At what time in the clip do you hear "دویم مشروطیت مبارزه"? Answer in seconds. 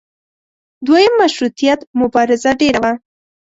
0.85-2.51